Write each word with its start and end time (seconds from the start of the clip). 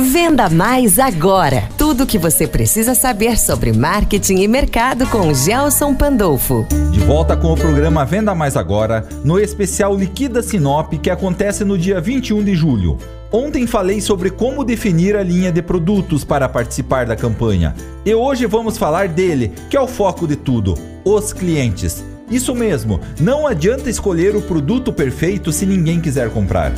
Venda 0.00 0.48
Mais 0.48 0.98
agora. 0.98 1.68
Tudo 1.76 2.04
o 2.04 2.06
que 2.06 2.16
você 2.16 2.46
precisa 2.46 2.94
saber 2.94 3.38
sobre 3.38 3.72
marketing 3.72 4.36
e 4.36 4.48
mercado 4.48 5.06
com 5.06 5.34
Gelson 5.34 5.94
Pandolfo. 5.94 6.66
De 6.90 7.00
volta 7.00 7.36
com 7.36 7.52
o 7.52 7.56
programa 7.56 8.04
Venda 8.04 8.34
Mais 8.34 8.56
agora, 8.56 9.06
no 9.22 9.38
especial 9.38 9.94
Liquida 9.94 10.42
Sinop 10.42 10.94
que 10.94 11.10
acontece 11.10 11.62
no 11.62 11.76
dia 11.76 12.00
21 12.00 12.42
de 12.42 12.54
julho. 12.54 12.96
Ontem 13.30 13.66
falei 13.66 14.00
sobre 14.00 14.30
como 14.30 14.64
definir 14.64 15.14
a 15.14 15.22
linha 15.22 15.52
de 15.52 15.60
produtos 15.60 16.24
para 16.24 16.48
participar 16.48 17.04
da 17.04 17.14
campanha. 17.14 17.74
E 18.04 18.14
hoje 18.14 18.46
vamos 18.46 18.78
falar 18.78 19.08
dele, 19.08 19.52
que 19.68 19.76
é 19.76 19.80
o 19.80 19.86
foco 19.86 20.26
de 20.26 20.36
tudo: 20.36 20.74
os 21.04 21.34
clientes. 21.34 22.02
Isso 22.30 22.54
mesmo, 22.54 22.98
não 23.20 23.46
adianta 23.46 23.90
escolher 23.90 24.34
o 24.34 24.42
produto 24.42 24.90
perfeito 24.90 25.52
se 25.52 25.66
ninguém 25.66 26.00
quiser 26.00 26.30
comprar. 26.30 26.72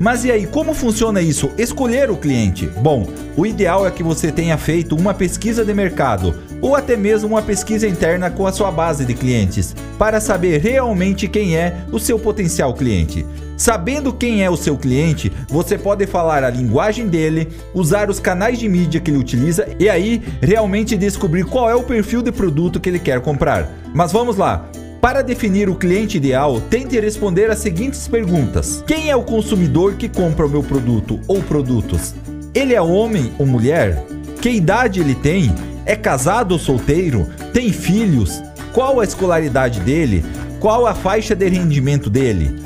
Mas 0.00 0.24
e 0.24 0.32
aí, 0.32 0.46
como 0.46 0.72
funciona 0.72 1.20
isso? 1.20 1.50
Escolher 1.58 2.10
o 2.10 2.16
cliente? 2.16 2.66
Bom, 2.66 3.06
o 3.36 3.44
ideal 3.44 3.86
é 3.86 3.90
que 3.90 4.02
você 4.02 4.32
tenha 4.32 4.56
feito 4.56 4.96
uma 4.96 5.12
pesquisa 5.12 5.62
de 5.62 5.74
mercado 5.74 6.34
ou 6.62 6.74
até 6.74 6.96
mesmo 6.96 7.28
uma 7.28 7.42
pesquisa 7.42 7.86
interna 7.86 8.30
com 8.30 8.46
a 8.46 8.52
sua 8.52 8.70
base 8.70 9.04
de 9.04 9.12
clientes 9.12 9.76
para 9.98 10.18
saber 10.18 10.58
realmente 10.58 11.28
quem 11.28 11.54
é 11.54 11.84
o 11.92 11.98
seu 11.98 12.18
potencial 12.18 12.72
cliente. 12.72 13.26
Sabendo 13.58 14.10
quem 14.10 14.42
é 14.42 14.48
o 14.48 14.56
seu 14.56 14.74
cliente, 14.74 15.30
você 15.46 15.76
pode 15.76 16.06
falar 16.06 16.44
a 16.44 16.50
linguagem 16.50 17.06
dele, 17.06 17.48
usar 17.74 18.08
os 18.08 18.18
canais 18.18 18.58
de 18.58 18.66
mídia 18.70 19.02
que 19.02 19.10
ele 19.10 19.18
utiliza 19.18 19.68
e 19.78 19.86
aí 19.86 20.22
realmente 20.40 20.96
descobrir 20.96 21.44
qual 21.44 21.68
é 21.68 21.74
o 21.74 21.82
perfil 21.82 22.22
de 22.22 22.32
produto 22.32 22.80
que 22.80 22.88
ele 22.88 22.98
quer 22.98 23.20
comprar. 23.20 23.68
Mas 23.92 24.12
vamos 24.12 24.38
lá, 24.38 24.64
para 25.00 25.22
definir 25.22 25.68
o 25.70 25.74
cliente 25.74 26.18
ideal, 26.18 26.60
tente 26.60 27.00
responder 27.00 27.50
as 27.50 27.58
seguintes 27.58 28.06
perguntas: 28.06 28.84
Quem 28.86 29.10
é 29.10 29.16
o 29.16 29.22
consumidor 29.22 29.94
que 29.94 30.08
compra 30.08 30.46
o 30.46 30.50
meu 30.50 30.62
produto 30.62 31.18
ou 31.26 31.42
produtos? 31.42 32.14
Ele 32.54 32.74
é 32.74 32.82
homem 32.82 33.32
ou 33.38 33.46
mulher? 33.46 34.04
Que 34.42 34.50
idade 34.50 35.00
ele 35.00 35.14
tem? 35.14 35.54
É 35.86 35.96
casado 35.96 36.52
ou 36.52 36.58
solteiro? 36.58 37.26
Tem 37.52 37.72
filhos? 37.72 38.42
Qual 38.72 39.00
a 39.00 39.04
escolaridade 39.04 39.80
dele? 39.80 40.24
Qual 40.60 40.86
a 40.86 40.94
faixa 40.94 41.34
de 41.34 41.48
rendimento 41.48 42.10
dele? 42.10 42.60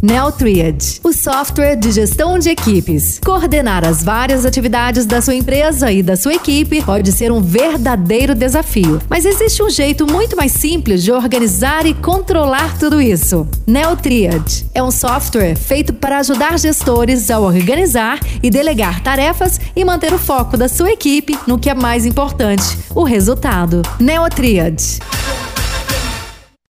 NeoTriad, 0.02 1.02
o 1.04 1.12
software 1.12 1.76
de 1.76 1.92
gestão 1.92 2.40
de 2.40 2.50
equipes. 2.50 3.20
Coordenar 3.24 3.86
as 3.86 4.02
várias 4.02 4.46
atividades 4.46 5.06
da 5.06 5.22
sua 5.22 5.36
empresa 5.36 5.92
e 5.92 6.02
da 6.02 6.16
sua 6.16 6.36
equipe 6.36 6.82
pode 6.82 7.12
ser 7.12 7.34
um 7.34 7.42
verdadeiro 7.42 8.34
desafio, 8.34 9.02
mas 9.10 9.26
existe 9.26 9.62
um 9.62 9.70
jeito 9.70 10.10
muito 10.10 10.38
mais 10.38 10.54
simples 10.54 11.04
de 11.04 11.12
organizar 11.12 11.86
e 11.86 11.94
controlar 11.94 12.78
tudo 12.80 13.02
isso. 13.02 13.46
NeoTriad 13.68 14.68
é 14.74 14.82
um 14.82 14.92
software 14.92 15.56
feito 15.56 15.92
para 15.92 16.20
ajudar 16.20 16.58
gestores 16.58 17.30
a 17.30 17.38
organizar 17.40 18.20
e 18.42 18.50
delegar 18.50 19.04
tarefas 19.04 19.60
e 19.76 19.84
manter 19.84 20.14
o 20.14 20.18
foco 20.18 20.56
da 20.56 20.70
sua 20.70 20.92
equipe 20.92 21.38
no 21.46 21.60
que 21.60 21.70
é 21.70 21.74
mais 21.74 22.06
importante, 22.06 22.78
o 22.96 23.04
resultado. 23.04 23.82
NeoTriad. 24.00 25.19